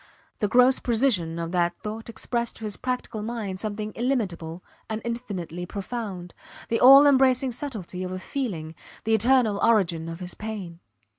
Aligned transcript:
The 0.39 0.47
gross 0.47 0.79
precision 0.79 1.37
of 1.37 1.51
that 1.51 1.77
thought 1.83 2.09
expressed 2.09 2.55
to 2.55 2.63
his 2.63 2.75
practical 2.75 3.21
mind 3.21 3.59
something 3.59 3.91
illimitable 3.93 4.63
and 4.89 4.99
infinitely 5.05 5.67
profound, 5.67 6.33
the 6.69 6.79
all 6.79 7.05
embracing 7.05 7.51
subtlety 7.51 8.01
of 8.01 8.11
a 8.11 8.17
feeling, 8.17 8.73
the 9.03 9.13
eternal 9.13 9.59
origin 9.61 10.09
of 10.09 10.19
his 10.19 10.33
pain. 10.33 10.79